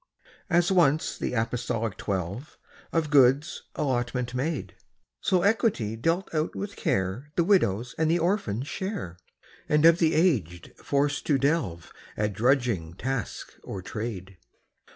As 0.49 0.71
once 0.71 1.15
the 1.15 1.33
apostolic 1.35 1.95
twelve 1.95 2.57
Of 2.91 3.11
goods 3.11 3.61
allotment 3.75 4.33
made, 4.33 4.73
So 5.19 5.43
equity 5.43 5.95
dealt 5.95 6.33
out 6.33 6.55
with 6.55 6.75
care 6.75 7.31
The 7.35 7.43
widow's 7.43 7.93
and 7.99 8.09
the 8.09 8.17
orphan's 8.17 8.67
share, 8.67 9.19
And 9.69 9.85
of 9.85 9.99
the 9.99 10.15
aged 10.15 10.73
forced 10.77 11.27
to 11.27 11.37
delve 11.37 11.93
At 12.17 12.33
drudging 12.33 12.95
task 12.95 13.53
or 13.63 13.83
trade. 13.83 14.37